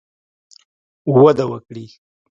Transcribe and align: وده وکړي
وده 1.17 1.45
وکړي 1.51 1.85